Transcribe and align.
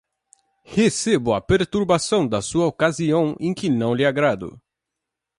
recebo 0.65 1.31
a 1.35 1.39
perturbação 1.39 2.27
da 2.27 2.41
sua 2.41 2.65
ocasião 2.65 3.35
em 3.39 3.53
que 3.53 3.69
lhe 3.69 3.75
não 3.77 3.93
agrado 3.93 4.59